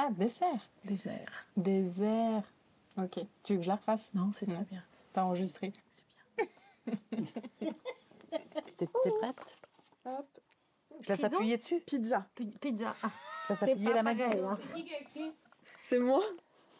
[0.00, 0.70] Ah, dessert.
[0.84, 1.46] Désert.
[1.56, 2.44] Désert.
[2.96, 3.18] Ok.
[3.42, 4.14] Tu veux que je la refasse?
[4.14, 4.80] Non, c'est très bien.
[5.12, 5.72] T'as enregistré.
[8.76, 9.58] T'es t'es prête?
[11.00, 12.28] Je laisse appuyer dessus Pizza.
[12.36, 12.94] Pi- Pizza.
[13.02, 13.10] Ah,
[13.44, 14.58] Je laisse c'est appuyer la main dessus hein.
[15.82, 16.22] C'est moi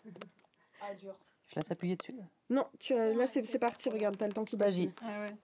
[0.80, 1.14] Ah, dur.
[1.48, 2.14] Je laisse appuyer dessus
[2.50, 4.92] Non, tu as- là c'est c'est parti, regarde, t'as le temps qui Vas-y.
[5.02, 5.36] Ah ouais.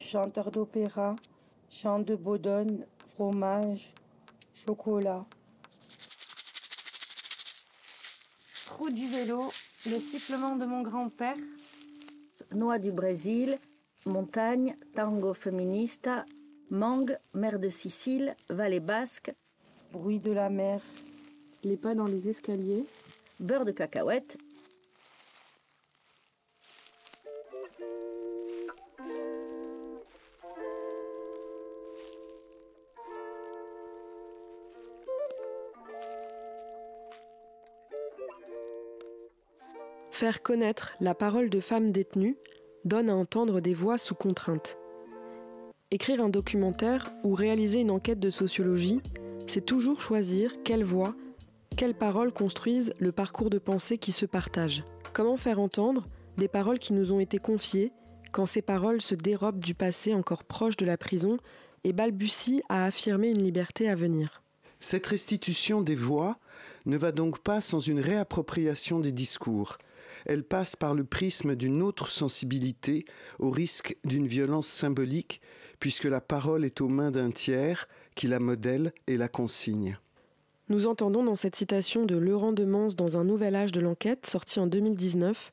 [0.00, 1.14] chanteur d'opéra,
[1.70, 3.92] chant de Bodone, fromage,
[4.68, 5.24] chocolat.
[8.66, 9.50] Trou du vélo,
[9.86, 11.38] le sifflement de mon grand-père.
[12.52, 13.58] Noix du Brésil,
[14.04, 16.26] montagne, tango féminista,
[16.68, 19.32] mangue, mer de Sicile, vallée basque,
[19.90, 20.82] Bruit de la mer,
[21.64, 22.84] Les pas dans les escaliers.
[23.40, 24.36] beurre de cacahuète,
[40.18, 42.36] Faire connaître la parole de femmes détenues
[42.84, 44.76] donne à entendre des voix sous contrainte.
[45.92, 49.00] Écrire un documentaire ou réaliser une enquête de sociologie,
[49.46, 51.14] c'est toujours choisir quelles voix,
[51.76, 54.82] quelles paroles construisent le parcours de pensée qui se partage.
[55.12, 57.92] Comment faire entendre des paroles qui nous ont été confiées
[58.32, 61.36] quand ces paroles se dérobent du passé encore proche de la prison
[61.84, 64.42] et balbutient à affirmer une liberté à venir?
[64.80, 66.38] Cette restitution des voix
[66.86, 69.78] ne va donc pas sans une réappropriation des discours.
[70.26, 73.04] Elle passe par le prisme d'une autre sensibilité,
[73.38, 75.40] au risque d'une violence symbolique,
[75.80, 79.98] puisque la parole est aux mains d'un tiers qui la modèle et la consigne.
[80.68, 84.60] Nous entendons dans cette citation de Laurent Demans dans un nouvel âge de l'enquête sorti
[84.60, 85.52] en 2019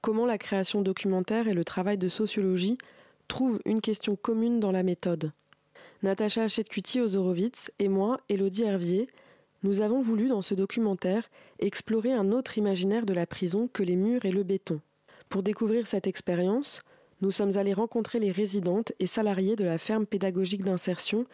[0.00, 2.78] comment la création documentaire et le travail de sociologie
[3.26, 5.32] trouvent une question commune dans la méthode.
[6.02, 9.08] Natacha Chetcuti-Ozorowitz et moi, Élodie Hervier,
[9.62, 13.96] nous avons voulu dans ce documentaire explorer un autre imaginaire de la prison que les
[13.96, 14.80] murs et le béton.
[15.28, 16.82] Pour découvrir cette expérience,
[17.20, 21.26] nous sommes allés rencontrer les résidentes et salariés de la ferme pédagogique d'insertion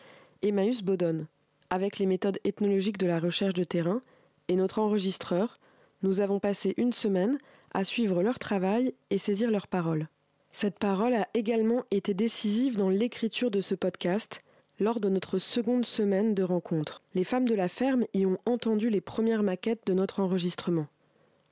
[0.42, 1.26] Emmaüs Bodonne.
[1.70, 4.02] Avec les méthodes ethnologiques de la recherche de terrain
[4.48, 5.58] et notre enregistreur,
[6.02, 7.38] nous avons passé une semaine
[7.74, 10.08] à suivre leur travail et saisir leurs paroles.
[10.50, 14.42] Cette parole a également été décisive dans l'écriture de ce podcast
[14.82, 17.03] lors de notre seconde semaine de rencontre.
[17.15, 20.88] Les femmes de la ferme y ont entendu les premières maquettes de notre enregistrement.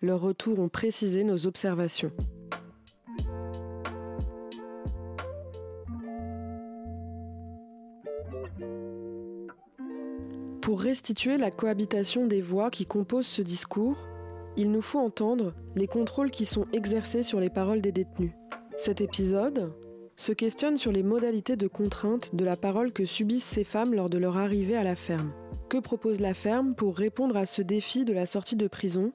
[0.03, 2.11] Leurs retours ont précisé nos observations.
[10.61, 13.97] Pour restituer la cohabitation des voix qui composent ce discours,
[14.57, 18.33] il nous faut entendre les contrôles qui sont exercés sur les paroles des détenus.
[18.77, 19.73] Cet épisode
[20.21, 24.11] se questionne sur les modalités de contrainte de la parole que subissent ces femmes lors
[24.11, 25.33] de leur arrivée à la ferme.
[25.71, 29.15] Que propose la ferme pour répondre à ce défi de la sortie de prison?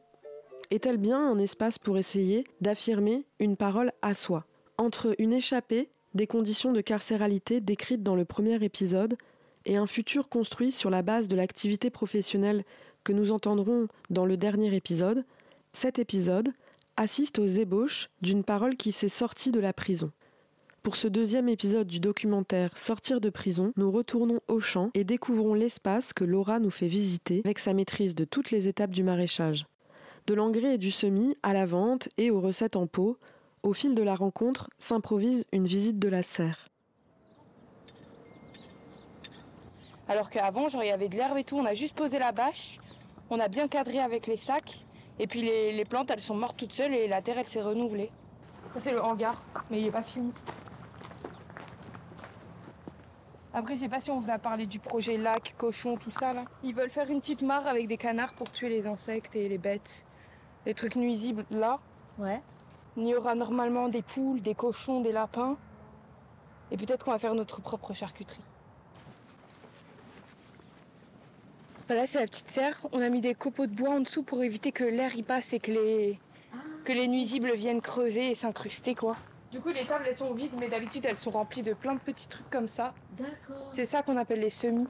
[0.72, 4.48] Est-elle bien un espace pour essayer d'affirmer une parole à soi?
[4.80, 9.16] Entre une échappée des conditions de carcéralité décrites dans le premier épisode
[9.66, 12.64] et un futur construit sur la base de l'activité professionnelle
[13.04, 15.24] que nous entendrons dans le dernier épisode,
[15.72, 16.50] cet épisode
[16.98, 20.12] assiste aux ébauches d'une parole qui s'est sortie de la prison.
[20.85, 25.56] Pour ce deuxième épisode du documentaire Sortir de prison, nous retournons au champ et découvrons
[25.56, 29.66] l'espace que Laura nous fait visiter avec sa maîtrise de toutes les étapes du maraîchage.
[30.28, 33.18] De l'engrais et du semis à la vente et aux recettes en pot,
[33.63, 36.69] au fil de la rencontre s'improvise une visite de la serre.
[40.07, 42.78] Alors qu'avant, il y avait de l'herbe et tout, on a juste posé la bâche,
[43.31, 44.85] on a bien cadré avec les sacs,
[45.18, 48.12] et puis les, plantes, elles sont mortes toutes seules et la terre, elle s'est renouvelée.
[48.75, 50.31] Ça, c'est le hangar, mais il est pas fini.
[53.58, 56.34] Après, je sais pas si on vous a parlé du projet lac, cochon, tout ça,
[56.34, 56.44] là.
[56.62, 59.58] Ils veulent faire une petite mare avec des canards pour tuer les insectes et les
[59.58, 60.06] bêtes.
[60.66, 61.80] Les trucs nuisibles, là.
[62.18, 62.42] Ouais.
[62.98, 65.56] Il y aura normalement des poules, des cochons, des lapins.
[66.70, 68.42] Et peut-être qu'on va faire notre propre charcuterie.
[71.88, 72.86] Voilà, c'est la petite serre.
[72.92, 75.54] On a mis des copeaux de bois en dessous pour éviter que l'air y passe
[75.54, 76.19] et que les,
[76.84, 79.16] que les nuisibles viennent creuser et s'incruster, quoi.
[79.56, 82.00] Du coup, les tables, elles sont vides, mais d'habitude, elles sont remplies de plein de
[82.02, 82.94] petits trucs comme ça.
[83.18, 83.69] D'accord.
[83.72, 84.86] C'est ça qu'on appelle les semis.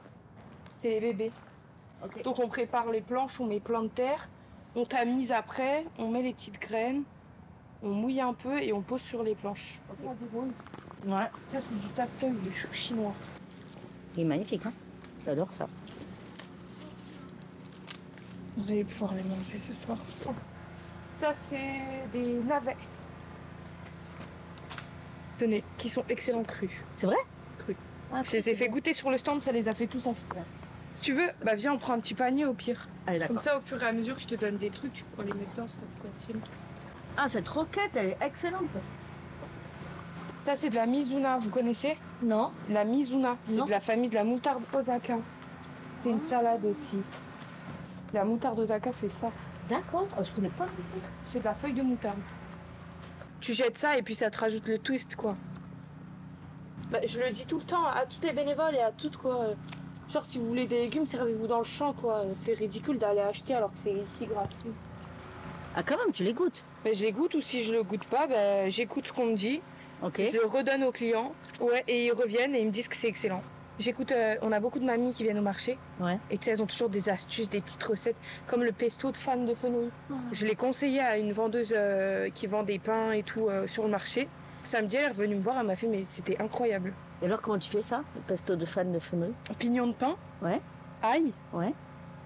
[0.82, 1.30] C'est les bébés.
[2.04, 2.20] Ok.
[2.24, 4.28] Donc, on prépare les planches, on met plein de terre,
[4.74, 7.04] on tamise après, on met les petites graines,
[7.80, 9.80] on mouille un peu et on pose sur les planches.
[11.06, 11.30] Ouais.
[11.52, 13.14] Ça, c'est du tatsum, du chou chinois.
[14.16, 14.72] Il est magnifique, hein
[15.24, 15.68] J'adore ça.
[18.56, 19.96] Vous allez pouvoir les manger ce soir.
[21.20, 22.76] Ça, c'est des navets.
[25.38, 26.70] Tenez, qui sont excellents crus.
[26.94, 27.16] C'est vrai?
[27.58, 27.76] Crus.
[28.12, 30.14] Ah, Je les ai fait goûter sur le stand, ça les a fait tous en
[30.14, 30.24] fou.
[30.92, 32.86] Si tu veux, bah viens, on prend un petit panier au pire.
[33.06, 35.24] Allez, Comme ça, au fur et à mesure, je te donne des trucs, tu pourras
[35.24, 36.36] les mettre dedans, ce sera plus facile.
[37.18, 38.64] Ah, cette roquette, elle est excellente.
[40.42, 41.98] Ça, c'est de la Mizuna, vous connaissez?
[42.22, 45.18] Non La Mizuna, c'est de la famille de la moutarde Osaka.
[46.00, 46.98] C'est une salade aussi.
[48.14, 49.30] La moutarde Osaka, c'est ça.
[49.68, 50.68] D'accord, oh, je connais pas.
[51.24, 52.18] C'est de la feuille de moutarde.
[53.40, 55.36] Tu jettes ça et puis ça te rajoute le twist, quoi.
[56.90, 59.54] Bah, je le dis tout le temps à tous les bénévoles et à toutes, quoi.
[60.08, 62.24] Genre, si vous voulez des légumes, servez-vous dans le champ, quoi.
[62.34, 64.70] C'est ridicule d'aller acheter alors que c'est ici gratuit.
[65.74, 66.64] Ah, quand même, tu les goûtes.
[66.84, 69.34] Mais je les goûte ou si je le goûte pas, bah, j'écoute ce qu'on me
[69.34, 69.60] dit.
[70.02, 70.20] Ok.
[70.20, 71.32] Je le redonne aux clients.
[71.60, 73.42] Ouais, et ils reviennent et ils me disent que c'est excellent.
[73.78, 75.78] J'écoute, euh, on a beaucoup de mamies qui viennent au marché.
[76.00, 76.16] Ouais.
[76.30, 79.16] Et tu sais, elles ont toujours des astuces, des petites recettes, comme le pesto de
[79.16, 79.90] fan de fenouil.
[80.32, 83.84] Je l'ai conseillé à une vendeuse euh, qui vend des pains et tout euh, sur
[83.84, 84.28] le marché.
[84.62, 86.94] Samedi, elle est revenue me voir, elle m'a fait, mais c'était incroyable.
[87.22, 89.32] Et alors, comment tu fais ça Le pesto de fan de fenouil?
[89.58, 90.60] Pignon de pain, Ouais.
[91.02, 91.72] ail, Ouais.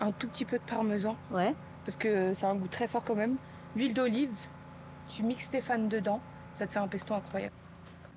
[0.00, 1.54] un tout petit peu de parmesan, Ouais.
[1.84, 3.36] parce que ça a un goût très fort quand même.
[3.76, 4.32] L'huile d'olive,
[5.08, 6.20] tu mixes tes fans dedans,
[6.54, 7.52] ça te fait un pesto incroyable.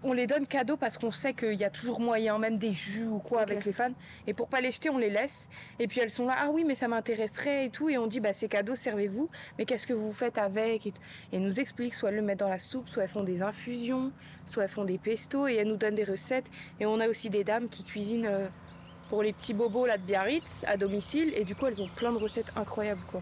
[0.06, 3.08] On les donne cadeaux parce qu'on sait qu'il y a toujours moyen, même des jus
[3.08, 3.94] ou quoi avec les fans.
[4.28, 5.48] Et pour pas les jeter, on les laisse.
[5.80, 7.90] Et puis elles sont là, ah oui, mais ça m'intéresserait et tout.
[7.90, 9.30] Et on dit, bah c'est cadeau, servez-vous.
[9.58, 10.86] Mais qu'est-ce que vous faites avec?
[10.86, 11.02] Et, tout.
[11.32, 13.44] Et elles nous expliquent, soit elles le mettent dans la soupe, soit elles font des
[13.44, 14.12] infusions,
[14.46, 16.48] soit elles font des pestos et elles nous donnent des recettes.
[16.82, 18.48] Et on a aussi des dames qui cuisinent euh,
[19.10, 21.34] pour les petits bobos là de Biarritz à domicile.
[21.38, 23.22] Et du coup, elles ont plein de recettes incroyables, quoi.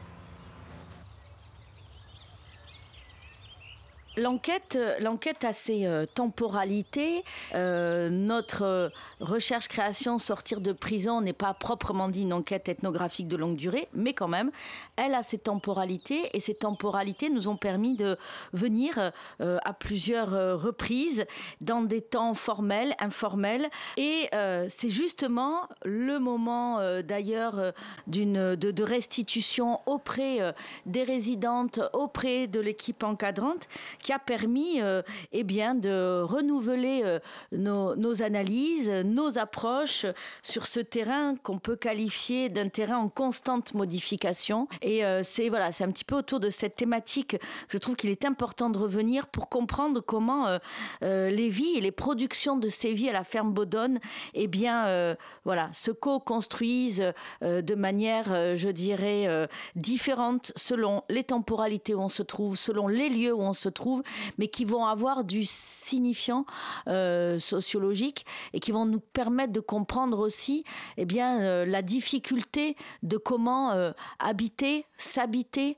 [4.17, 7.23] L'enquête, euh, l'enquête a ses euh, temporalités.
[7.55, 8.91] Euh, notre
[9.21, 14.13] recherche-création sortir de prison n'est pas proprement dit une enquête ethnographique de longue durée, mais
[14.13, 14.51] quand même,
[14.97, 18.17] elle a ses temporalités et ces temporalités nous ont permis de
[18.53, 21.25] venir à plusieurs reprises
[21.61, 23.69] dans des temps formels, informels.
[23.97, 24.29] Et
[24.67, 27.73] c'est justement le moment d'ailleurs
[28.07, 30.53] d'une de, restitution auprès
[30.85, 33.67] des résidentes, auprès de l'équipe encadrante
[34.01, 35.01] qui a permis euh,
[35.31, 37.19] eh bien, de renouveler euh,
[37.51, 40.05] nos, analyses, nos approches
[40.43, 44.67] sur ce terrain qu'on peut qualifier d'un terrain en constante modification.
[44.81, 47.37] Et euh, c'est voilà, un petit peu autour de cette thématique que
[47.69, 50.59] je trouve qu'il est important de revenir pour comprendre comment
[51.03, 53.99] euh, les vies et les productions de ces vies à la ferme Baudonne
[54.33, 55.15] eh bien,
[55.45, 62.55] voilà, se co-construisent de manière, je dirais, différente selon les temporalités où on se trouve,
[62.57, 63.90] selon les lieux où on se trouve,
[64.37, 66.45] mais qui vont avoir du signifiant
[66.87, 70.63] euh, sociologique et qui vont nous permettre de comprendre aussi
[70.97, 75.77] eh bien, euh, la difficulté de comment euh, habiter, s'habiter,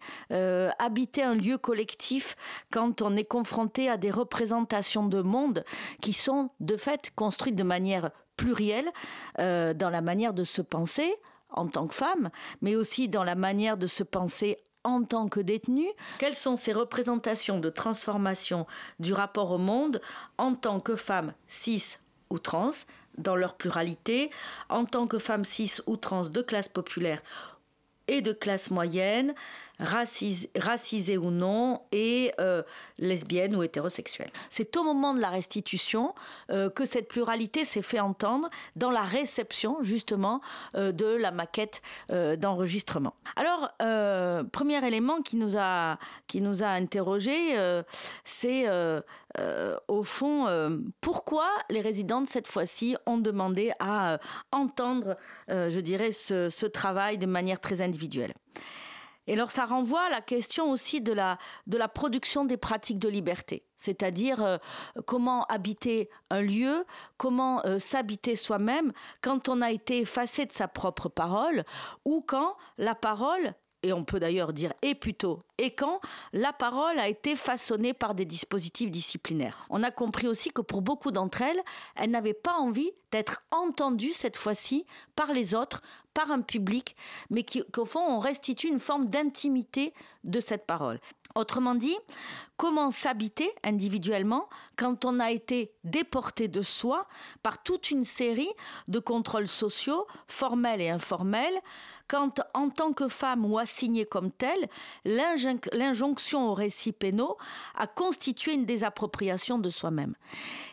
[0.80, 2.36] habiter un lieu collectif
[2.72, 5.64] quand on est confronté à des représentations de monde
[6.02, 8.92] qui sont de fait construites de manière plurielle
[9.38, 11.16] dans la manière de se penser
[11.50, 12.30] en tant que femme,
[12.62, 15.90] mais aussi dans la manière de se penser en tant que détenue,
[16.20, 18.66] quelles sont ces représentations de transformation
[19.00, 20.02] du rapport au monde
[20.38, 21.98] en tant que femme cis
[22.30, 22.72] ou trans,
[23.18, 24.32] dans leur pluralité,
[24.70, 27.22] en tant que femme cis ou trans de classe populaire
[28.08, 29.34] et de classe moyenne,
[29.84, 32.64] racis- racisée ou non, et euh,
[32.98, 34.32] lesbienne ou hétérosexuelle.
[34.50, 36.16] C'est au moment de la restitution
[36.50, 40.42] euh, que cette pluralité s'est fait entendre dans la réception justement
[40.76, 41.82] euh, de la maquette
[42.12, 43.14] euh, d'enregistrement.
[43.36, 43.70] Alors,
[44.52, 45.98] premier élément qui nous a,
[46.28, 47.36] qui nous a interrogé,
[48.24, 48.68] c'est
[49.88, 54.20] au fond pourquoi les résidentes cette fois-ci ont demandé à
[54.52, 55.18] entendre,
[55.50, 58.34] je dirais, ce travail de manière très individuelle?
[59.28, 61.38] Et alors ça renvoie à la question aussi de la,
[61.68, 64.58] de la production des pratiques de liberté, c'est-à-dire euh,
[65.06, 66.86] comment habiter un lieu,
[67.18, 71.64] comment euh, s'habiter soi-même quand on a été effacé de sa propre parole
[72.04, 73.54] ou quand la parole,
[73.84, 76.00] et on peut d'ailleurs dire et plutôt, et quand
[76.32, 79.66] la parole a été façonnée par des dispositifs disciplinaires.
[79.70, 81.62] On a compris aussi que pour beaucoup d'entre elles,
[81.96, 84.86] elles n'avaient pas envie d'être entendues cette fois-ci
[85.16, 85.82] par les autres,
[86.14, 86.96] par un public,
[87.30, 91.00] mais qu'au fond, on restitue une forme d'intimité de cette parole.
[91.36, 91.98] Autrement dit,
[92.58, 94.48] comment s'habiter individuellement
[94.78, 97.08] quand on a été déporté de soi
[97.42, 98.52] par toute une série
[98.88, 101.60] de contrôles sociaux, formels et informels,
[102.08, 104.70] quand en tant que femme ou assignée comme telle,
[105.06, 107.36] l'injonction aux récits pénaux
[107.74, 110.14] a constitué une désappropriation de soi-même.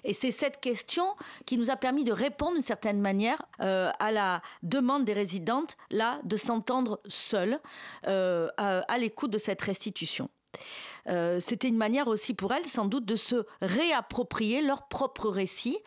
[0.05, 1.07] Et c'est cette question
[1.47, 5.79] qui nous a permis de répondre d'une certaine manière euh, à la demande des résidentes,
[5.91, 7.61] là, de s'entendre seules
[8.07, 10.29] euh, à l'écoute de cette restitution.
[11.09, 15.79] Euh, c'était une manière aussi pour elles, sans doute, de se réapproprier leur propre récit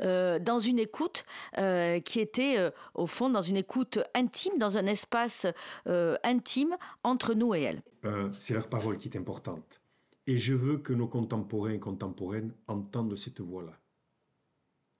[0.00, 1.24] euh, dans une écoute
[1.58, 5.46] euh, qui était, au fond, dans une écoute intime, dans un espace
[5.86, 7.82] intime entre nous et elles.
[8.32, 9.80] C'est leur parole qui est importante.
[10.26, 13.78] Et je veux que nos contemporains et contemporaines entendent cette voix-là.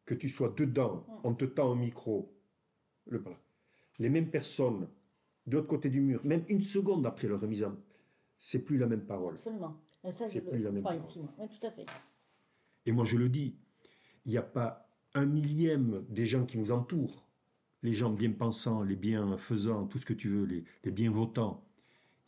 [0.04, 2.34] Que tu sois dedans, on te tend un micro.
[3.98, 4.88] Les mêmes personnes,
[5.46, 7.76] de l'autre côté du mur, même une seconde après leur remise en...
[8.42, 9.34] C'est plus la même parole.
[9.34, 9.76] Absolument.
[10.14, 10.98] Ça, C'est plus la même parole.
[11.00, 11.20] ici.
[11.38, 11.84] Oui, tout à fait.
[12.86, 13.54] Et moi, je le dis,
[14.24, 17.26] il n'y a pas un millième des gens qui nous entourent,
[17.82, 21.62] les gens bien pensants, les bienfaisants, tout ce que tu veux, les, les bien votants.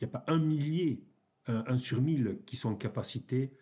[0.00, 1.02] Il n'y a pas un millier,
[1.46, 3.54] un, un sur mille qui sont en capacité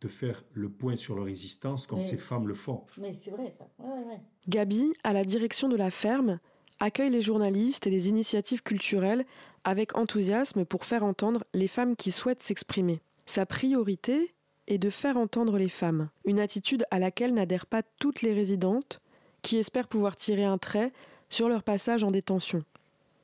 [0.00, 2.84] de faire le point sur leur existence comme Mais- ces femmes le font.
[3.00, 3.68] Mais c'est vrai, ça.
[3.80, 4.20] Ouais, ouais, ouais.
[4.46, 6.38] Gabi, à la direction de la ferme,
[6.80, 9.24] accueille les journalistes et les initiatives culturelles
[9.64, 13.00] avec enthousiasme pour faire entendre les femmes qui souhaitent s'exprimer.
[13.26, 14.34] Sa priorité
[14.66, 19.00] est de faire entendre les femmes, une attitude à laquelle n'adhèrent pas toutes les résidentes
[19.42, 20.92] qui espèrent pouvoir tirer un trait
[21.28, 22.64] sur leur passage en détention.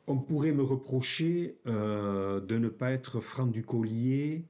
[0.07, 4.45] On pourrait me reprocher euh, de ne pas être franc du collier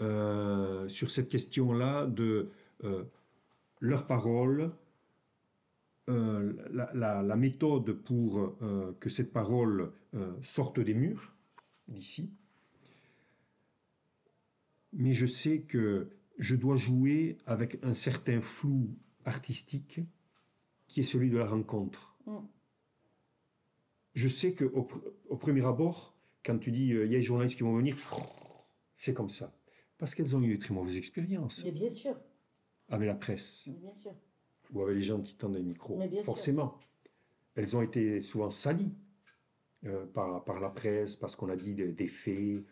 [0.00, 2.50] euh, sur cette question-là de
[2.84, 3.04] euh,
[3.80, 4.72] leur parole,
[6.10, 11.34] euh, la, la- la méthode pour euh, que cette parole euh, sorte des murs
[11.88, 12.32] d'ici.
[14.92, 20.00] Mais je sais que je dois jouer avec un certain flou artistique
[20.88, 22.16] qui est celui de la rencontre
[24.14, 27.22] je sais que au, pr- au premier abord, quand tu dis il y a des
[27.22, 27.96] journalistes qui vont venir,
[28.96, 29.54] c'est comme ça.
[29.98, 32.16] Parce qu'elles ont eu de très mauvaises expériences Mais bien sûr,
[32.88, 34.12] avec la presse mais bien sûr.
[34.72, 35.96] Ou avec les gens qui tendent les micros.
[36.16, 36.24] Sûr.
[36.24, 36.78] Forcément.
[37.54, 38.92] Elles ont été souvent salies
[39.84, 42.64] euh, par, par la presse, parce qu'on a dit des, des faits.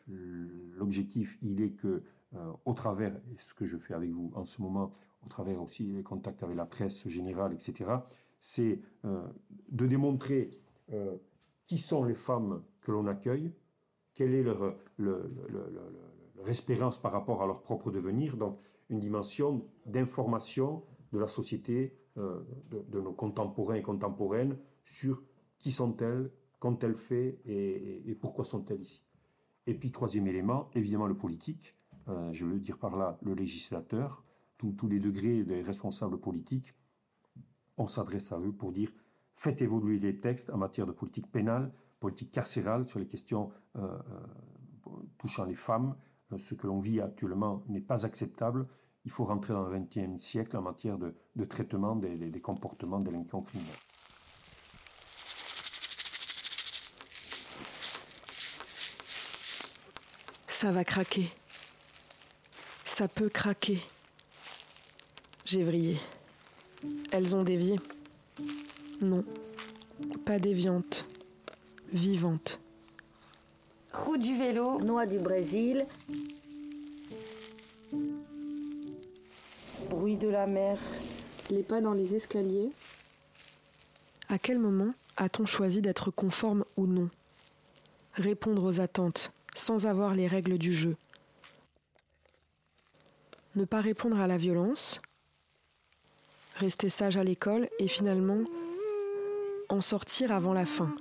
[0.76, 2.02] L'objectif, il est que,
[2.34, 4.92] euh, au travers, et ce que je fais avec vous en ce moment,
[5.24, 7.90] au travers aussi les contacts avec la presse générale, etc.,
[8.38, 9.26] c'est euh,
[9.70, 10.50] de démontrer
[11.66, 13.52] qui sont les femmes que l'on accueille,
[14.14, 15.92] quelle est leur, le- le- le- le-
[16.36, 21.96] leur espérance par rapport à leur propre devenir, donc une dimension d'information de la société,
[22.16, 25.22] euh, de, nos contemporains et contemporaines sur
[25.58, 29.02] qui sont-elles, qu'ont-elles fait et, pourquoi sont-elles ici.
[29.66, 31.74] Et puis troisième élément, évidemment le politique,
[32.08, 34.24] euh, je veux dire par là le législateur,
[34.56, 36.74] tous les degrés des responsables politiques,
[37.76, 38.90] on s'adresse à eux pour dire
[39.34, 43.96] faites évoluer les textes en matière de politique pénale, politique carcérale, sur les questions euh,
[45.18, 45.94] touchant les femmes.
[46.36, 48.66] Ce que l'on vit actuellement n'est pas acceptable.
[49.08, 52.40] Il faut rentrer dans le XXe siècle en matière de, de traitement des, des- des
[52.42, 53.72] comportements délinquants criminels.
[60.48, 61.30] Ça va craquer.
[62.84, 63.80] Ça peut craquer.
[65.44, 65.98] J'ai vrillé.
[67.12, 67.76] Elles ont dévié.
[69.00, 69.24] Non,
[70.24, 71.04] pas déviante,
[71.92, 72.58] vivante.
[73.92, 75.86] Route du vélo, Noix du Brésil,
[79.90, 80.78] Bruit de la mer.
[81.50, 82.70] Les pas dans les escaliers.
[84.28, 87.08] À quel moment a-t-on choisi d'être conforme ou non?
[88.14, 90.96] Répondre aux attentes, sans avoir les règles du jeu.
[93.56, 95.00] Ne pas répondre à la violence.
[96.56, 98.40] Rester sage à l'école et finalement
[99.68, 100.94] en sortir avant la fin.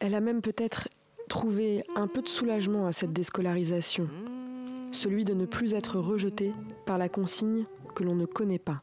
[0.00, 0.88] Elle a même peut-être
[1.28, 4.08] trouvé un peu de soulagement à cette déscolarisation,
[4.92, 6.52] celui de ne plus être rejetée
[6.86, 8.82] par la consigne que l'on ne connaît pas.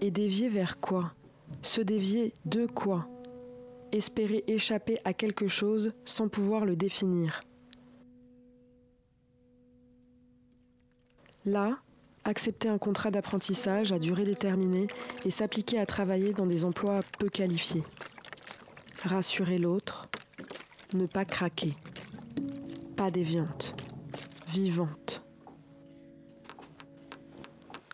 [0.00, 1.14] Et dévier vers quoi?
[1.62, 3.06] Se dévier de quoi?
[3.92, 7.40] Espérer échapper à quelque chose sans pouvoir le définir.
[11.44, 11.78] Là,
[12.24, 14.88] accepter un contrat d'apprentissage à durée déterminée
[15.24, 17.84] et s'appliquer à travailler dans des emplois peu qualifiés.
[19.04, 20.08] Rassurer l'autre,
[20.94, 21.74] ne pas craquer.
[22.96, 23.74] Pas déviante,
[24.46, 25.24] vivante.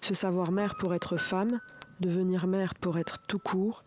[0.02, 1.60] Se savoir mère pour être femme,
[2.00, 3.82] devenir mère pour être tout court,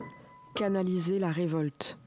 [0.55, 1.97] canaliser la révolte.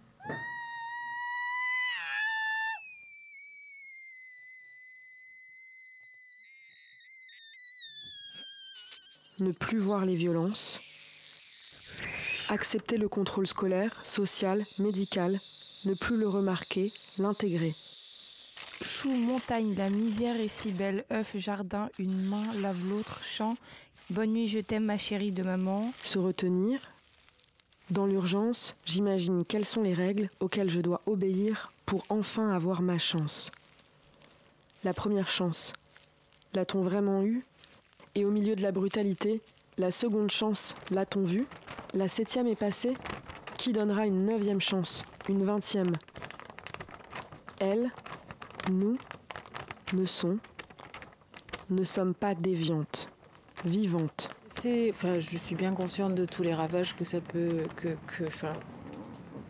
[9.39, 10.81] Ne plus voir les violences.
[12.49, 15.39] Accepter le contrôle scolaire, social, médical.
[15.85, 17.75] Ne plus le remarquer, l'intégrer.
[18.87, 21.05] Chou, montagne, la misère est si belle.
[21.11, 23.21] œuf, jardin, une main lave l'autre.
[23.25, 23.57] Chant,
[24.11, 25.93] bonne nuit, je t'aime, ma chérie de maman.
[26.05, 26.79] Se retenir.
[27.91, 32.97] Dans l'urgence, j'imagine quelles sont les règles auxquelles je dois obéir pour enfin avoir ma
[32.97, 33.51] chance.
[34.85, 35.73] La première chance,
[36.55, 37.45] l'a-t-on vraiment eue?
[38.15, 39.41] Et au milieu de la brutalité,
[39.79, 41.47] la seconde chance, l'a-t-on vue?
[41.93, 42.97] La septième est passée
[43.59, 45.05] Qui donnera une neuvième chance?
[45.29, 45.97] Une vingtième?
[47.59, 47.91] Elle,
[48.71, 48.99] nous,
[49.93, 50.39] ne sont,
[51.71, 53.11] ne sommes pas déviantes,
[53.65, 54.31] vivantes.
[54.51, 58.25] C'est, enfin, je suis bien consciente de tous les ravages que ça peut, que, que,
[58.25, 58.53] enfin,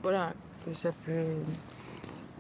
[0.03, 0.33] voilà,
[0.65, 1.25] que ça peut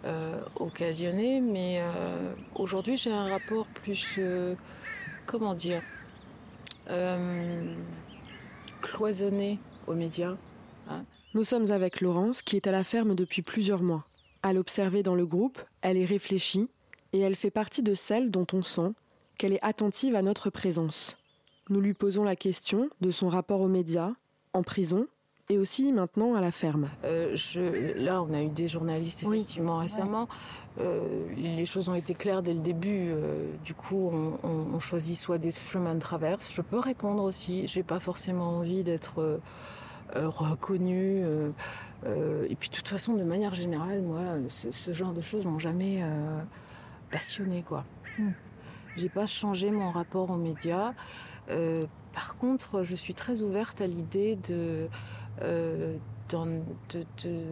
[0.04, 4.54] euh, occasionner, mais euh, aujourd'hui j'ai un rapport plus, euh,
[5.26, 5.82] comment dire,
[8.80, 10.36] cloisonné aux médias.
[10.88, 11.04] hein.
[11.34, 14.05] Nous sommes avec Laurence qui est à la ferme depuis plusieurs mois.
[14.46, 16.68] À l'observer dans le groupe, elle est réfléchie
[17.12, 18.92] et elle fait partie de celles dont on sent
[19.38, 21.16] qu'elle est attentive à notre présence.
[21.68, 24.12] Nous lui posons la question de son rapport aux médias,
[24.52, 25.08] en prison
[25.48, 26.88] et aussi maintenant à la ferme.
[27.04, 30.28] Euh, je, là, on a eu des journalistes effectivement récemment.
[30.80, 33.08] Euh, les choses ont été claires dès le début.
[33.10, 36.52] Euh, du coup, on, on- on choisit soit des chemins de traverse.
[36.52, 37.66] Je peux répondre aussi.
[37.66, 39.38] J'ai pas forcément envie d'être euh,
[40.14, 41.24] euh, reconnue.
[42.06, 45.44] Euh, et puis, de toute façon, de manière générale, moi, ce, ce genre de choses
[45.44, 46.40] m'ont jamais euh,
[47.10, 47.84] passionnée, quoi.
[48.96, 50.94] J'ai pas changé mon rapport aux médias.
[51.50, 51.82] Euh,
[52.14, 54.88] par contre, je suis très ouverte à l'idée de,
[55.42, 55.96] euh,
[56.30, 57.44] d'en- de, de-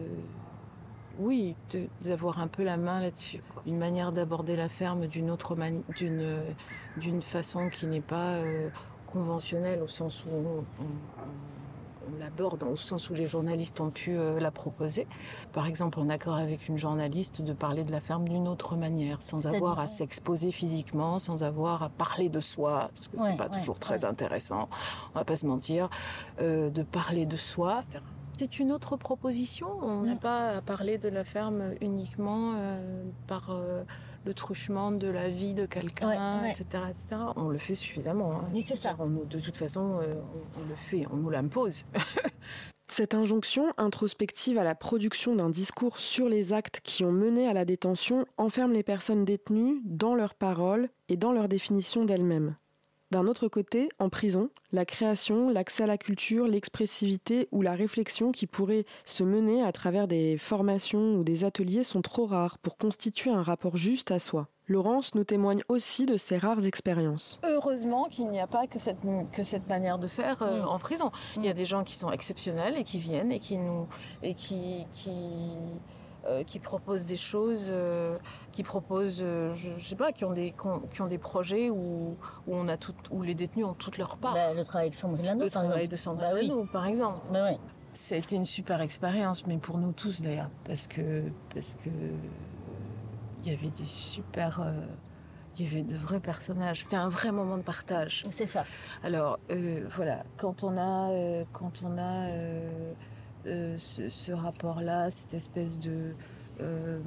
[1.19, 1.55] oui,
[2.01, 3.41] d'avoir un peu la main là-dessus.
[3.67, 6.39] Une manière d'aborder la ferme d'une autre mani- d'une
[6.97, 8.69] d'une façon qui n'est pas euh,
[9.05, 11.44] conventionnelle au sens où on, on- on-
[12.19, 15.07] l'aborde, au sens où les journalistes ont pu euh, la proposer.
[15.53, 19.21] Par exemple, en accord avec une journaliste, de parler de la ferme d'une autre manière,
[19.21, 23.37] sans avoir à s'exposer physiquement, sans avoir à parler de soi, parce que Ouais, c'est
[23.37, 24.69] pas ouais, toujours très intéressant,
[25.13, 25.89] on va pas se mentir,
[26.41, 27.81] euh, de parler de soi.
[28.37, 29.67] C'est une autre proposition.
[29.81, 33.83] On n'a pas à parler de la ferme uniquement euh, par euh,
[34.25, 36.51] le truchement de la vie de quelqu'un, Ouais, ouais.
[36.51, 37.21] etc., etc.
[37.35, 38.31] On le fait suffisamment.
[38.33, 38.49] hein.
[38.53, 38.95] Oui, c'est ça.
[38.99, 41.83] On nous- de toute façon, euh, on, on le fait, on nous l'impose.
[42.87, 47.53] Cette injonction introspective à la production d'un discours sur les actes qui ont mené à
[47.53, 52.55] la détention enferme les personnes détenues dans leurs paroles et dans leur définition d'elles-mêmes.
[53.11, 58.31] D'un autre côté, en prison, la création, l'accès à la culture, l'expressivité ou la réflexion
[58.31, 62.77] qui pourraient se mener à travers des formations ou des ateliers sont trop rares pour
[62.77, 64.47] constituer un rapport juste à soi.
[64.67, 67.39] Laurence nous témoigne aussi de ses rares expériences.
[67.43, 68.97] Heureusement qu'il n'y a pas que cette,
[69.31, 71.11] que cette manière de faire euh, en prison.
[71.37, 73.87] Il y a des gens qui sont exceptionnels et qui viennent et qui nous
[74.23, 75.11] et qui qui
[76.27, 78.17] euh, qui proposent des choses, euh,
[78.51, 81.17] qui proposent, euh, je, je sais pas, qui ont des qui ont, qui ont des
[81.17, 84.33] projets où où on a tout, où les détenus ont toute leur part.
[84.33, 85.91] Bah, le travail avec Sandrine Lano, le par travail exemple.
[85.91, 86.67] de Sandrine Bah oui.
[86.71, 87.19] Par exemple.
[87.31, 87.57] Bah oui.
[87.93, 91.89] Ça a été une super expérience, mais pour nous tous d'ailleurs, parce que parce que
[93.43, 94.59] il y avait des super,
[95.57, 96.81] il y avait de vrais personnages.
[96.81, 98.25] C'était un vrai moment de partage.
[98.29, 98.65] C'est ça.
[99.03, 102.93] Alors euh, voilà, quand on a euh, quand on a euh,
[103.45, 106.13] euh, ce, ce rapport-là, cette espèce de
[106.61, 106.99] euh,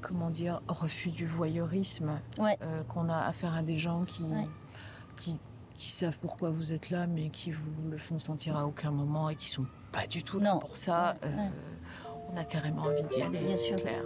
[0.00, 2.56] comment dire refus du voyeurisme, Ouais.
[2.62, 4.46] euh, qu'on a affaire à des gens qui Ouais.
[5.16, 5.38] qui
[5.74, 9.30] qui savent pourquoi vous êtes là, mais qui vous le font sentir à aucun moment
[9.30, 10.58] et qui sont pas du tout là Non.
[10.58, 11.14] pour ça.
[11.22, 11.50] Ouais.
[12.32, 13.76] On a carrément envie d'y aller, Bien sûr.
[13.76, 14.02] clair.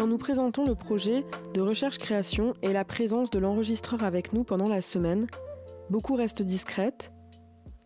[0.00, 4.66] Quand nous présentons le projet de recherche-création et la présence de l'enregistreur avec nous pendant
[4.66, 5.26] la semaine,
[5.90, 7.12] beaucoup restent discrètes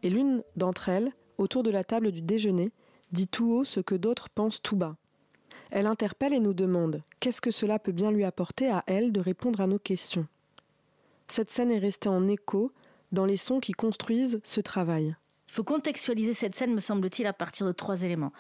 [0.04, 2.70] et l'une d'entre elles, autour de la table du déjeuner,
[3.10, 4.94] dit tout haut ce que d'autres pensent tout bas.
[5.72, 9.18] Elle interpelle et nous demande qu'est-ce que cela peut bien lui apporter à elle de
[9.18, 10.28] répondre à nos questions?
[11.26, 12.70] Cette scène est restée en écho
[13.10, 15.16] dans les sons qui construisent ce travail.
[15.48, 18.32] Il faut contextualiser cette scène, me semble-t-il, à partir de trois éléments.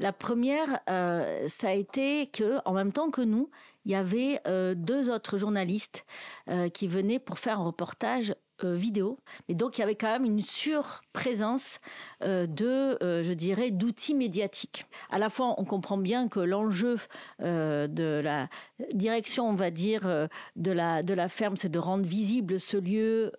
[0.00, 3.50] La première, euh, ça a été que, en même temps que nous,
[3.84, 6.06] il y avait euh, deux autres journalistes
[6.48, 9.18] euh, qui venaient pour faire un reportage euh, vidéo.
[9.48, 11.80] Mais donc, il y avait quand même une surprésence
[12.22, 14.86] euh, de, euh, je dirais, d'outils médiatiques.
[15.10, 16.96] À la fois, on comprend bien que l'enjeu
[17.42, 18.48] euh, de la
[18.92, 23.32] direction, on va dire, de la, de la ferme, c'est de rendre visible ce lieu,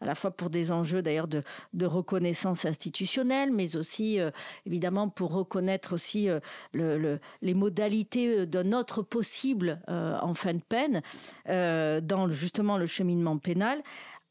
[0.00, 1.42] à la fois pour des enjeux d'ailleurs de,
[1.86, 4.18] reconnaissance institutionnelle, mais aussi,
[4.66, 6.28] évidemment, pour reconnaître aussi
[6.72, 11.02] le- le- les modalités d'un autre possible en fin de peine,
[11.46, 13.82] dans justement le cheminement pénal.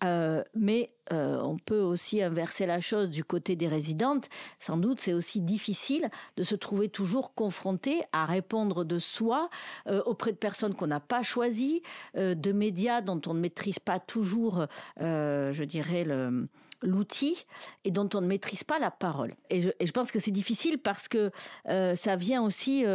[0.04, 4.30] Euh, mais euh, on peut aussi inverser la chose du côté des résidentes.
[4.60, 9.50] Sans doute, c'est aussi difficile de se trouver toujours confronté à répondre de soi
[9.88, 11.82] euh, auprès de personnes qu'on n'a pas choisies,
[12.16, 14.66] de médias dont on ne maîtrise pas toujours,
[15.00, 16.06] je dirais,
[16.82, 17.46] l'outil
[17.86, 19.36] et dont on ne maîtrise pas la parole.
[19.50, 21.32] Et je, et je pense que c'est difficile parce que
[21.66, 22.86] ça vient aussi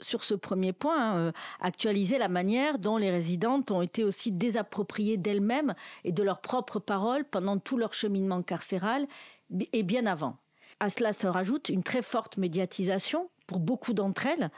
[0.00, 4.32] sur ce premier point, hein, euh, actualiser la manière dont les résidentes ont été aussi
[4.32, 9.06] désappropriées d'elles-mêmes et de leurs propres paroles pendant tout leur cheminement carcéral
[9.72, 10.36] et bien avant.
[10.80, 14.50] À cela se rajoute une très forte médiatisation pour beaucoup d'entre elles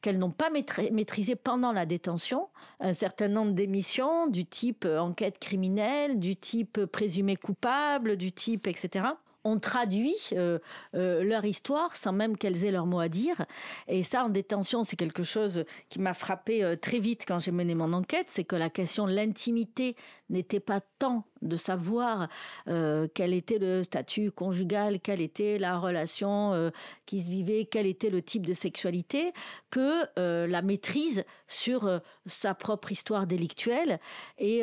[0.00, 5.38] qu'elles n'ont pas maîtrisé pendant la détention, un certain nombre d'émissions du type euh, enquête
[5.38, 9.06] criminelle, du type présumé coupable, du type etc
[9.44, 10.58] ont traduit euh,
[10.94, 13.44] euh, leur histoire sans même qu'elles aient leur mot à dire.
[13.88, 17.52] Et ça, en détention, c'est quelque chose qui m'a frappé euh, très vite quand j'ai
[17.52, 19.96] mené mon enquête, c'est que la question de l'intimité
[20.30, 22.28] n'était pas tant de savoir
[22.68, 26.70] euh, quel était le statut conjugal, quelle était la relation euh,
[27.06, 29.32] qui se vivait, quel était le type de sexualité,
[29.70, 34.00] que euh, la maîtrise sur sa propre histoire délictuelle.
[34.38, 34.62] Et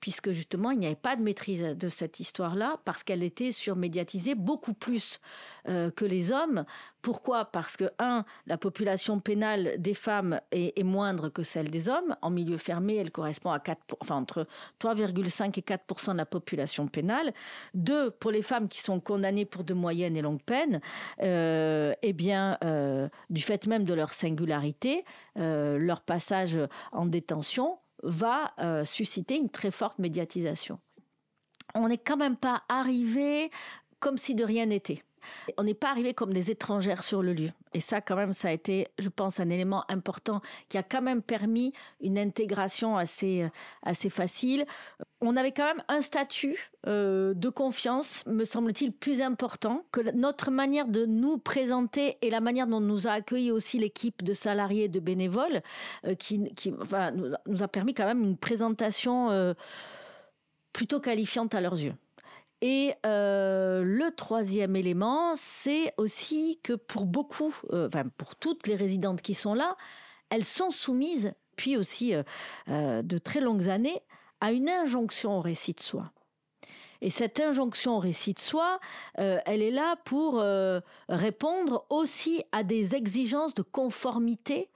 [0.00, 4.34] puisque justement, il n'y avait pas de maîtrise de cette histoire-là, parce qu'elle était surmédiatisée
[4.34, 5.20] beaucoup plus
[5.66, 6.64] que les hommes,
[7.02, 7.44] pourquoi?
[7.44, 12.16] Parce que, un, la population pénale des femmes est, moindre que celle des hommes.
[12.22, 14.46] En milieu fermé, elle correspond à 4, enfin, entre
[14.80, 17.32] 3,5 et 4 de la population pénale.
[17.74, 20.80] Deux, pour les femmes qui sont condamnées pour de moyennes et longues peines,
[21.22, 25.04] euh, eh bien, euh, du fait même de leur singularité,
[25.38, 26.56] euh, leur passage
[26.92, 30.78] en détention va susciter une très forte médiatisation.
[31.74, 33.50] On n'est quand même pas arrivé
[33.98, 35.02] comme si de rien n'était.
[35.56, 37.50] On n'est pas arrivé comme des étrangères sur le lieu.
[37.74, 41.02] Et ça, quand même, ça a été, je pense, un élément important qui a quand
[41.02, 43.48] même permis une intégration assez, euh,
[43.82, 44.64] assez facile.
[45.20, 50.50] On avait quand même un statut euh, de confiance, me semble-t-il, plus important que notre
[50.50, 54.88] manière de nous présenter et la manière dont nous a accueilli aussi l'équipe de salariés,
[54.88, 55.62] de bénévoles,
[56.06, 59.54] euh, qui, nous, a permis quand même une présentation
[60.72, 61.94] plutôt qualifiante à leurs yeux.
[62.60, 68.74] Et euh, le troisième élément, c'est aussi que pour beaucoup, euh, enfin pour toutes les
[68.74, 69.76] résidentes qui sont là,
[70.30, 74.02] elles sont soumises, puis aussi euh, de très longues années,
[74.40, 76.10] à une injonction au récit de soi.
[77.00, 78.80] Et cette injonction au récit de soi,
[79.14, 80.42] elle est là pour
[81.08, 84.68] répondre aussi à des exigences de conformité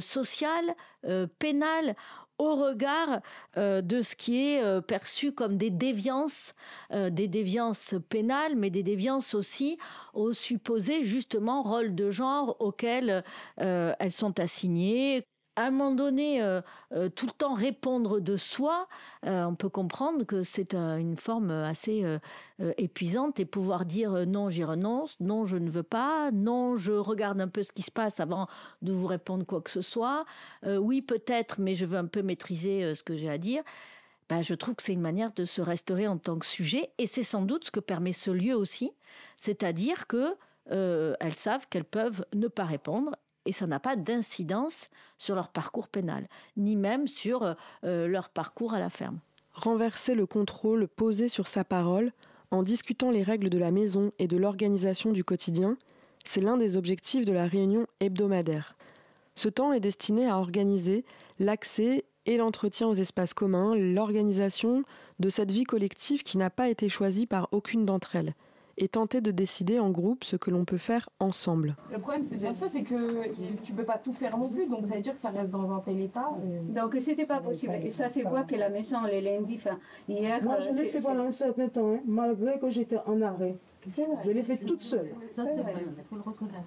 [0.00, 0.74] sociale,
[1.38, 1.94] pénale
[2.42, 3.20] au regard
[3.56, 6.54] euh, de ce qui est euh, perçu comme des déviances,
[6.92, 9.78] euh, des déviances pénales, mais des déviances aussi
[10.12, 13.24] au supposé justement rôle de genre auquel
[13.56, 15.24] elles sont assignées,
[15.56, 16.62] à un moment donné, euh,
[16.92, 18.88] euh, tout le temps répondre de soi,
[19.26, 22.04] euh, on peut comprendre que c'est une forme assez
[22.78, 27.40] épuisante et pouvoir dire non, j'y renonce, non, je ne veux pas, non, je regarde
[27.40, 28.46] un peu ce qui se passe avant
[28.80, 30.24] de vous répondre quoi que ce soit,
[30.64, 33.62] oui, peut-être, mais je veux un peu maîtriser ce que j'ai à dire.
[34.28, 37.06] Ben, je trouve que c'est une manière de se restaurer en tant que sujet et
[37.06, 38.92] c'est sans doute ce que permet ce lieu aussi,
[39.36, 40.36] c'est-à-dire que
[40.70, 45.88] elles savent qu'elles peuvent ne pas répondre et ça n'a pas d'incidence sur leur parcours
[45.88, 49.18] pénal, ni même sur euh, euh, leur parcours à la ferme.
[49.52, 52.12] Renverser le contrôle posé sur sa parole
[52.50, 55.76] en discutant les règles de la maison et de l'organisation du quotidien,
[56.24, 58.76] c'est l'un des objectifs de la réunion hebdomadaire.
[59.34, 61.04] Ce temps est destiné à organiser
[61.38, 64.84] l'accès et l'entretien aux espaces communs, l'organisation
[65.18, 68.34] de cette vie collective qui n'a pas été choisie par aucune d'entre elles
[68.78, 71.76] et tenter de décider en groupe ce que l'on peut faire ensemble.
[71.92, 73.28] Le problème, c'est ça, c'est que
[73.62, 75.70] tu peux pas tout faire non plus, donc ça veut dire que ça reste dans
[75.70, 76.30] un tel état.
[76.68, 77.74] Donc c'était pas possible.
[77.82, 80.42] Et ça, c'est quoi que la maison les lundis, enfin, hier.
[80.42, 83.56] Moi, je l'ai fait pendant un certain temps, hein, malgré que j'étais en arrêt.
[83.86, 85.10] Je l'ai fait toute seule.
[85.28, 86.60] Ça, c'est vrai, il faut le reconnaître.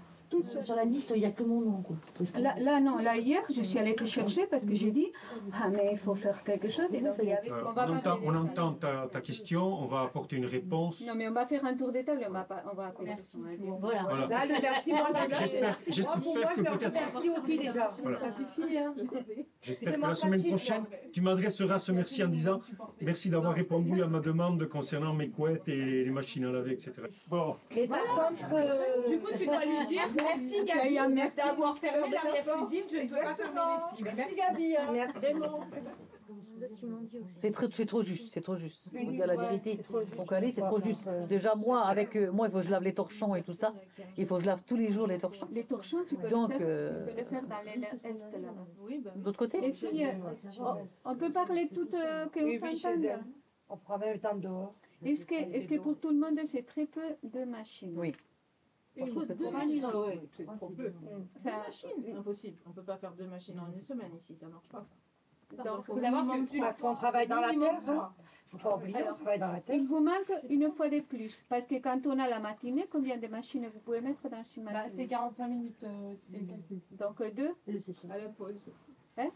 [0.61, 1.83] Sur la liste, il n'y a que mon nom.
[2.37, 5.07] Là, là, non, là, hier, je suis allée te chercher parce que j'ai dit,
[5.53, 6.93] ah, mais il faut faire quelque chose.
[6.93, 7.51] Et donc, il y avait...
[7.51, 11.01] on, entend, on entend ta, ta, question, on va apporter une réponse.
[11.07, 13.39] Non, mais on va faire un tour des tables, on va, on va Merci.
[13.79, 14.03] Voilà.
[14.03, 14.27] voilà.
[14.27, 15.07] Là, le merci, moi,
[15.89, 16.99] j'espère que peut-être.
[17.13, 17.89] Merci aussi déjà.
[17.89, 18.77] Ça suffit.
[18.77, 18.93] Hein.
[19.61, 20.83] J'espère que la semaine prochaine,
[21.13, 22.59] tu m'adresseras ce merci en disant
[23.01, 26.93] merci d'avoir répondu à ma demande concernant mes couettes et les machines à laver, etc.
[27.29, 27.55] Bon.
[27.75, 32.09] Et par contre, euh, du coup, tu dois lui dire Merci Gabi merci d'avoir fermé
[32.09, 34.11] l'arrière-cuisine, je ne peux pas fermer les cibles.
[34.15, 34.77] Merci Gabi.
[34.77, 34.87] Hein.
[34.91, 35.25] Merci.
[37.25, 38.89] C'est trop, c'est trop juste, c'est trop juste.
[38.89, 39.79] Faut dire la vérité.
[40.17, 41.07] Donc allez, c'est trop juste.
[41.27, 43.73] Déjà moi, avec euh, moi, il faut que je lave les torchons et tout ça.
[44.17, 45.47] Il faut que je lave tous les jours les torchons.
[45.51, 47.05] Les torchons, tu peux Donc, les faire, euh...
[47.15, 47.79] les dans l'est
[48.41, 48.49] là.
[48.83, 49.11] Oui, bah.
[49.15, 49.57] D'autre côté.
[49.65, 50.11] Et puis, euh,
[51.03, 53.05] on peut parler tout euh, qu'on s'entende.
[53.69, 54.73] On prend même le temps dehors.
[55.03, 57.93] Est-ce que, est que pour tout le monde, c'est très peu de machines?
[57.97, 58.13] Oui.
[58.97, 60.07] Une, Franchement, deux c'est machines, trop ah peu.
[60.07, 60.89] ouais, c'est trop peu.
[61.43, 62.57] Deux machines, impossible.
[62.65, 64.93] On peut pas faire deux machines en une semaine ici, ça marche pas ça.
[65.63, 68.13] Donc, faut savoir que tu Parce qu'on travaille dans la terre, hein.
[68.45, 69.75] Faut pas oublier, on travaille dans la terre.
[69.75, 71.45] Il vous manque une fois de plus.
[71.49, 74.63] Parce que quand on a la matinée, combien de machines vous pouvez mettre dans une
[74.63, 76.81] matinée c'est 45 minutes, euh, c'est le calcul.
[76.91, 77.55] Donc deux?
[78.09, 78.71] À la pause.
[79.17, 79.29] Hein?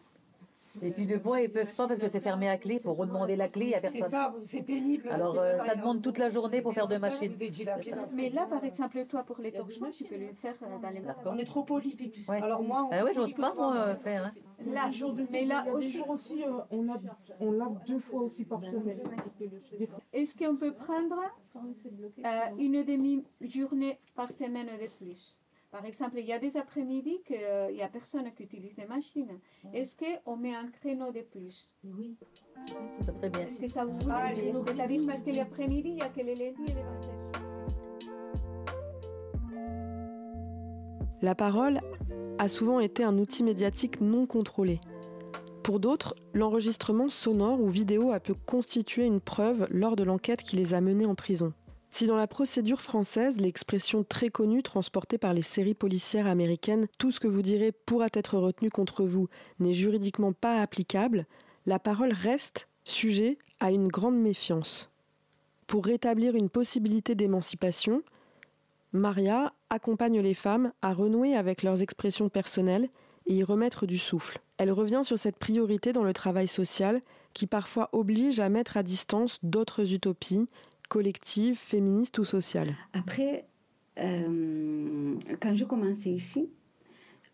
[0.82, 2.80] Et puis de fois, ils peuvent pas parce que c'est fermé à clé.
[2.80, 4.02] Pour redemander la clé, il n'y a personne.
[4.04, 5.10] C'est ça, c'est pénible.
[5.10, 7.36] Alors C'est euh, ça demande toute la journée pour faire deux machines.
[8.14, 11.02] Mais là, par exemple, toi, pour les torchons, tu peux le faire euh, dans les
[11.26, 11.96] On est trop poli.
[12.28, 12.42] Ouais.
[12.42, 14.26] Alors moi, on Ah ouais, j'ose pas moi euh, faire.
[14.26, 14.32] hein.
[14.66, 14.90] Là,
[15.32, 16.44] mais là aussi.
[16.44, 17.02] euh, on, lave,
[17.40, 19.00] on lave deux fois aussi par semaine.
[19.78, 21.16] Des fois- Est-ce qu'on peut prendre
[22.26, 25.40] euh, une demi-journée par semaine de plus?
[25.72, 29.40] Par exemple, il y a des après-midi qu'il n'y a personne qui utilise les machines.
[29.72, 31.76] Est-ce qu'on met un créneau de plus?
[31.84, 32.18] Oui.
[33.02, 33.42] Ça serait bien.
[33.42, 34.52] Est-ce que ça vous Allez.
[34.66, 37.08] C'est-à-dire parce que l'après-midi, il n'y a que les lundis et les vendredis.
[41.22, 41.82] La parole
[42.40, 44.80] a souvent été un outil médiatique non contrôlé.
[45.62, 50.56] Pour d'autres, l'enregistrement sonore ou vidéo a pu constituer une preuve lors de l'enquête qui
[50.56, 51.54] les a menés en prison.
[51.90, 57.12] Si dans la procédure française, l'expression très connue transportée par les séries policières américaines Tout
[57.12, 59.28] ce que vous direz pourra être retenu contre vous
[59.60, 61.26] n'est juridiquement pas applicable,
[61.66, 64.92] la parole reste sujet à une grande méfiance.
[65.68, 68.02] Pour rétablir une possibilité d'émancipation,
[68.92, 72.90] Maria accompagne les femmes à renouer avec leurs expressions personnelles
[73.28, 74.40] et y remettre du souffle.
[74.58, 77.02] Elle revient sur cette priorité dans le travail social
[77.34, 80.48] qui parfois oblige à mettre à distance d'autres utopies,
[80.90, 82.76] collectives, féministes ou sociales.
[82.94, 83.46] Après,
[84.00, 86.50] euh, quand je commençais ici,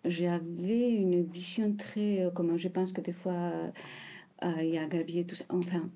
[0.03, 3.33] j'avais une vision très, euh, comment je pense que des fois,
[4.43, 5.89] euh, il y a Gabi et tout ça, enfin,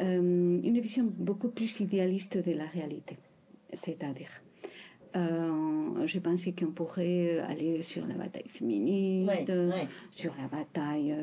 [0.00, 3.16] euh, une vision beaucoup plus idéaliste de la réalité.
[3.72, 4.30] C'est-à-dire,
[5.16, 9.86] euh, je pensais qu'on pourrait aller sur la bataille féministe, Ouais, ouais.
[10.10, 11.14] sur la bataille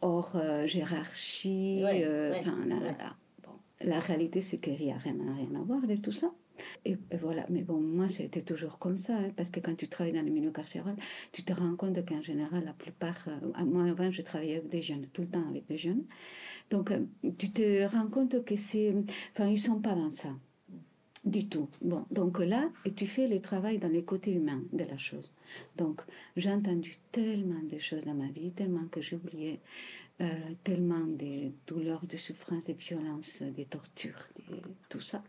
[0.00, 3.16] hors euh, hiérarchie, Ouais, euh, ouais, enfin, là, là, là.
[3.86, 6.34] La réalité, c'est qu'il n'y a rien, rien à voir de tout ça.
[6.84, 9.88] Et, et voilà, mais bon, moi, c'était toujours comme ça, hein, parce que quand tu
[9.88, 10.96] travailles dans le milieu carcéral,
[11.32, 14.82] tu te rends compte qu'en général, la plupart, euh, moi avant, je travaillais avec des
[14.82, 16.04] jeunes, tout le temps avec des jeunes.
[16.70, 17.04] Donc, euh,
[17.38, 18.94] tu te rends compte que c'est.
[19.32, 20.30] Enfin, ils sont pas dans ça.
[21.26, 21.68] Du tout.
[21.82, 25.32] Bon, donc là, et tu fais le travail dans les côtés humains de la chose.
[25.76, 26.02] Donc,
[26.36, 29.58] j'ai entendu tellement de choses dans ma vie, tellement que j'ai oublié,
[30.20, 30.28] euh,
[30.62, 34.56] tellement de douleurs, de souffrances, de violences, de tortures, de
[34.88, 35.24] tout ça,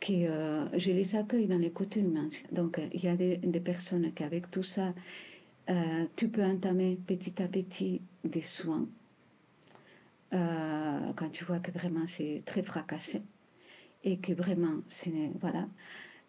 [0.00, 2.30] que euh, je les accueille dans les côtés humains.
[2.50, 4.94] Donc, euh, il y a des, des personnes qui, avec tout ça,
[5.68, 8.88] euh, tu peux entamer petit à petit des soins.
[10.32, 13.22] Quand tu vois que vraiment c'est très fracassé
[14.04, 14.76] et que vraiment,
[15.40, 15.68] voilà.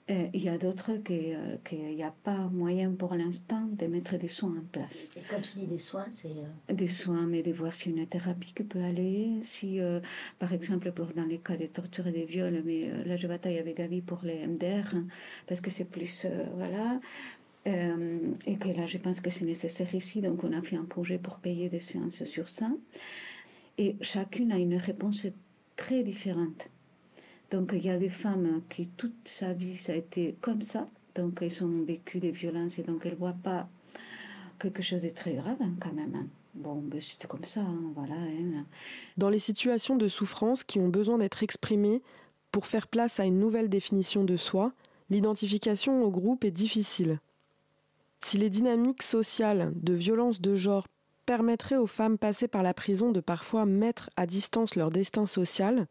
[0.09, 4.27] Euh, Il y a d'autres qu'il n'y a pas moyen pour l'instant de mettre des
[4.27, 5.11] soins en place.
[5.15, 6.27] Et quand tu dis des soins, c'est.
[6.29, 9.99] euh, Des soins, mais de voir si une thérapie qui peut aller, si, euh,
[10.39, 13.27] par exemple, pour, dans les cas de torture et de viol, mais euh, là je
[13.27, 15.05] bataille avec Gabi pour les MDR, hein,
[15.47, 16.99] parce que c'est plus, euh, voilà,
[17.67, 20.83] Euh, et que là je pense que c'est nécessaire ici, donc on a fait un
[20.95, 22.71] projet pour payer des séances sur ça.
[23.77, 25.27] Et chacune a une réponse
[25.75, 26.69] très différente.
[27.51, 30.87] Donc il y a des femmes qui toute sa vie ça a été comme ça,
[31.15, 33.67] donc elles ont vécu des violences et donc elles voient pas
[34.59, 36.15] quelque chose de très grave hein, quand même.
[36.15, 36.25] hein.
[36.53, 38.15] Bon, ben, c'était comme ça, hein, voilà.
[38.15, 38.65] hein.
[39.17, 42.01] Dans les situations de souffrance qui ont besoin d'être exprimées
[42.51, 44.73] pour faire place à une nouvelle définition de soi,
[45.09, 47.19] l'identification au groupe est difficile.
[48.21, 50.87] Si les dynamiques sociales de violence de genre
[51.25, 55.87] permettraient aux femmes passées par la prison de parfois mettre à distance leur destin social,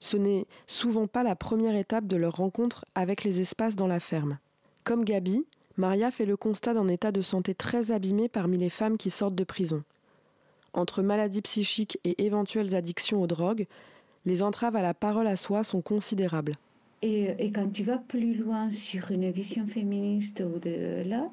[0.00, 4.00] ce n'est souvent pas la première étape de leur rencontre avec les espaces dans la
[4.00, 4.38] ferme.
[4.84, 5.44] Comme Gabi,
[5.76, 9.34] Maria fait le constat d'un état de santé très abîmé parmi les femmes qui sortent
[9.34, 9.82] de prison.
[10.72, 13.66] Entre maladies psychiques et éventuelles addictions aux drogues,
[14.24, 16.56] les entraves à la parole à soi sont considérables.
[17.00, 21.30] Et, quand tu vas plus loin sur une vision féministe ou de là,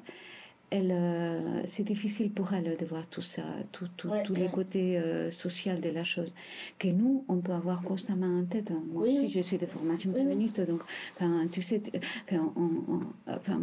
[0.70, 4.98] elle, euh, c'est difficile pour elle de voir tout ça, tout, tout- tous les côtés
[4.98, 6.32] euh, sociaux de la chose,
[6.78, 8.72] que nous, on peut avoir constamment en tête.
[8.92, 10.80] Moi aussi, je suis de formation féministe, donc,
[11.14, 11.92] enfin, tu sais, tu-
[12.28, 13.60] enfin, on- on- enfin,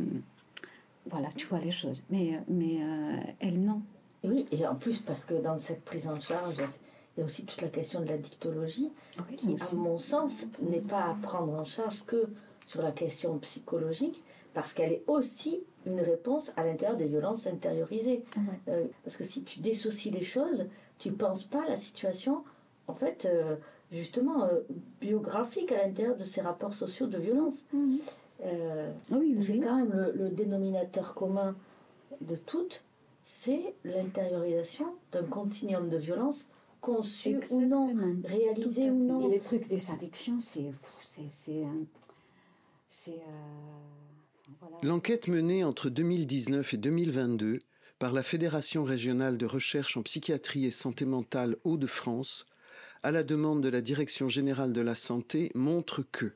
[1.10, 2.02] voilà, tu vois les choses.
[2.10, 3.82] Mais, mais euh, elle, non.
[4.24, 6.56] Oui, et en plus, parce que dans cette prise en charge,
[7.16, 8.90] il y a aussi toute la question de la dictologie,
[9.36, 12.28] qui, à mon sens, n'est pas à prendre en charge que
[12.66, 18.24] sur la question psychologique, parce qu'elle est aussi une réponse à l'intérieur des violences intériorisées.
[18.68, 20.68] Euh, parce que si tu dissocies les choses,
[21.00, 22.44] tu penses pas à la situation.
[22.88, 23.56] En fait, euh,
[23.92, 24.48] justement
[25.02, 27.66] biographique à l'intérieur de ces rapports sociaux de violence.
[27.74, 29.42] Mhm.
[29.42, 31.56] C'est quand même le, le, dénominateur commun
[32.20, 32.84] de toutes,
[33.24, 36.48] c'est l'intériorisation d'un continuum de violence
[36.84, 39.28] conçu ou non, réalisé ou non.
[39.28, 40.72] Et les trucs des addictions, c'est.
[41.00, 41.62] c'est
[44.82, 47.60] L'enquête menée entre 2019 et 2022
[48.00, 52.46] par la Fédération régionale de recherche en psychiatrie et santé mentale Hauts-de-France,
[53.02, 56.34] à la demande de la Direction générale de la santé, montre que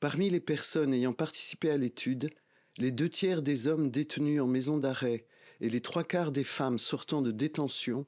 [0.00, 2.30] Parmi les personnes ayant participé à l'étude,
[2.78, 5.26] les deux tiers des hommes détenus en maison d'arrêt
[5.60, 8.06] et les trois quarts des femmes sortant de détention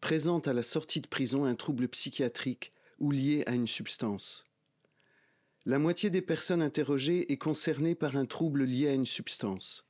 [0.00, 4.44] présentent à la sortie de prison un trouble psychiatrique ou lié à une substance.
[5.66, 9.84] La moitié des personnes interrogées est concernée par un trouble lié à une substance.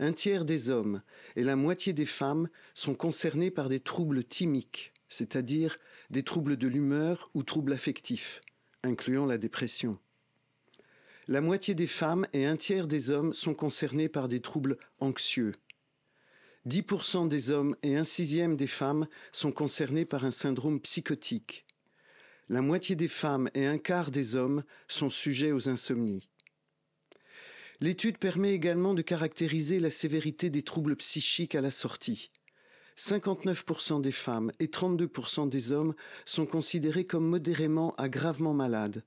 [0.00, 1.02] Un tiers des hommes
[1.36, 5.76] et la moitié des femmes sont concernés par des troubles thymiques, c'est-à-dire
[6.08, 8.40] des troubles de l'humeur ou troubles affectifs,
[8.82, 9.98] incluant la dépression.
[11.28, 15.52] La moitié des femmes et un tiers des hommes sont concernés par des troubles anxieux.
[16.66, 21.66] 10% des hommes et un sixième des femmes sont concernés par un syndrome psychotique.
[22.52, 26.28] La moitié des femmes et un quart des hommes sont sujets aux insomnies.
[27.80, 32.30] L'étude permet également de caractériser la sévérité des troubles psychiques à la sortie.
[32.98, 35.94] 59% des femmes et 32% des hommes
[36.26, 39.02] sont considérés comme modérément à gravement malades,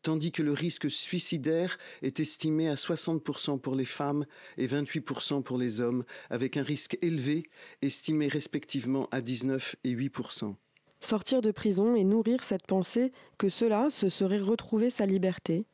[0.00, 4.24] tandis que le risque suicidaire est estimé à 60% pour les femmes
[4.56, 7.50] et 28% pour les hommes, avec un risque élevé
[7.82, 10.56] estimé respectivement à 19 et 8%.
[11.00, 15.64] Sortir de prison et nourrir cette pensée que cela, ce serait retrouver sa liberté,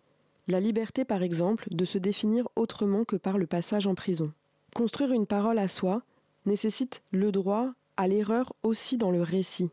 [0.49, 4.33] la liberté par exemple de se définir autrement que par le passage en prison.
[4.75, 6.03] Construire une parole à soi
[6.47, 9.71] nécessite le droit à l'erreur aussi dans le récit.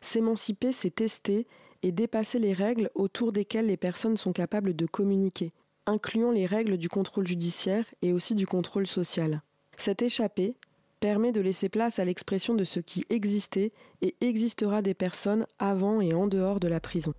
[0.00, 1.46] S'émanciper, c'est tester
[1.82, 5.52] et dépasser les règles autour desquelles les personnes sont capables de communiquer,
[5.86, 9.42] incluant les règles du contrôle judiciaire et aussi du contrôle social.
[9.76, 10.54] Cette échappée
[11.00, 16.00] permet de laisser place à l'expression de ce qui existait et existera des personnes avant
[16.00, 17.14] et en dehors de la prison.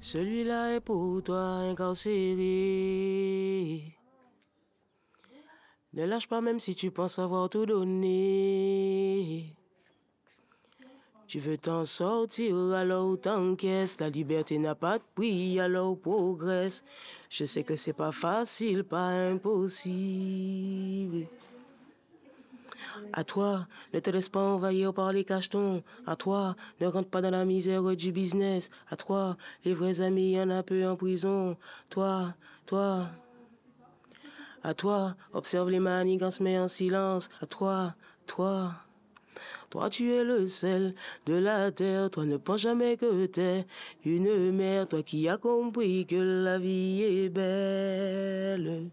[0.00, 2.12] Celui-là est pour toi incarcéré.
[5.94, 9.55] Ne lâche pas même si tu penses avoir tout donné.
[11.28, 13.98] Tu veux t'en sortir, alors t'encaisses.
[13.98, 16.84] La liberté n'a pas de prix, alors progresse.
[17.28, 21.26] Je sais que c'est pas facile, pas impossible.
[23.12, 25.82] À toi, ne te laisse pas envahir par les cachetons.
[26.06, 28.70] À toi, ne rentre pas dans la misère du business.
[28.88, 31.56] À toi, les vrais amis, y en a peu en prison.
[31.90, 32.34] Toi,
[32.66, 33.08] toi.
[34.62, 37.30] À toi, observe les manigances, mais en silence.
[37.40, 37.94] À toi,
[38.26, 38.74] toi.
[39.70, 40.94] Toi, tu es le sel
[41.26, 42.10] de la terre.
[42.10, 43.66] Toi, ne pense jamais que t'es
[44.04, 44.88] une mère.
[44.88, 48.90] Toi qui as compris que la vie est belle.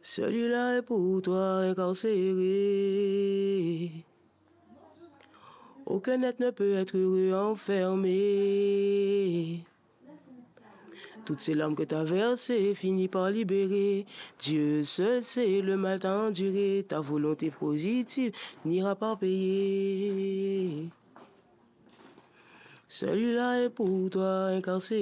[0.00, 2.22] Celui-là est pour toi incarcéré.
[5.86, 8.12] Aucun être ne peut être heureux enfermé.
[11.24, 14.06] Toutes ces larmes que t'as versées finissent par libérer.
[14.40, 16.84] Dieu seul sait le mal t'a enduré.
[16.88, 18.32] Ta volonté positive
[18.64, 20.88] n'ira pas payer.
[22.88, 24.98] Celui-là est pour toi incarcéré.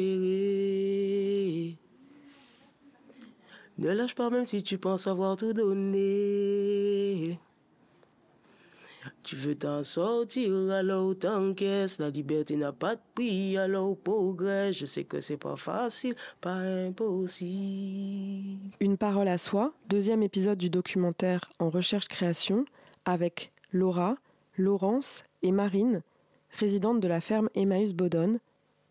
[3.79, 7.39] Ne lâche pas même si tu penses avoir tout donné.
[9.23, 11.15] Tu veux t'en sortir, alors.
[11.99, 13.97] La liberté n'a pas de prix, alors.
[14.07, 18.59] Je sais que c'est pas facile, pas impossible.
[18.81, 22.65] Une parole à soi, deuxième épisode du documentaire En recherche-création,
[23.05, 24.17] avec Laura,
[24.57, 26.03] Laurence et Marine,
[26.59, 28.39] résidentes de la ferme Emmaüs Bodon,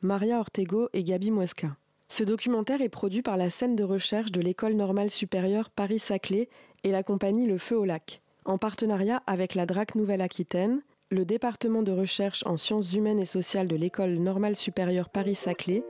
[0.02, 1.76] Maria Ortego et Gabi Muesca.
[2.08, 6.50] Ce documentaire est produit par la scène de recherche de l'École normale supérieure Paris-Saclay
[6.84, 10.82] et la compagnie Le Feu au Lac en partenariat avec la DRAC Nouvelle-Aquitaine,
[11.12, 15.84] le département de recherche en sciences humaines et sociales de l'École normale supérieure Paris-Saclay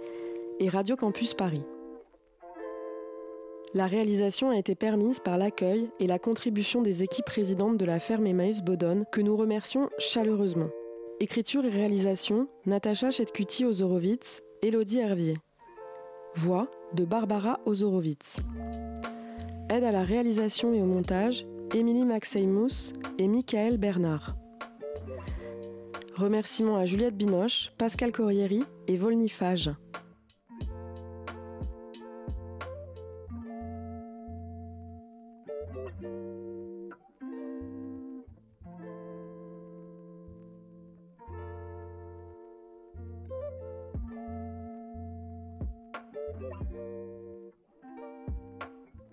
[0.60, 1.64] et Radio Campus Paris.
[3.74, 8.00] La réalisation a été permise par l'accueil et la contribution des équipes résidentes de la
[8.00, 10.70] ferme Emmaüs Bodon que nous remercions chaleureusement.
[11.22, 15.38] Écriture et réalisation, Natacha Chetkuti-Ozorowitz, Elodie Hervier.
[16.36, 18.36] Voix de Barbara Ozorowitz.
[19.70, 21.46] Aide à la réalisation et au montage,
[21.76, 24.36] Émilie Maxeymous et Michael Bernard.
[26.16, 29.70] Remerciements à Juliette Binoche, Pascal Corrieri et Volnifage.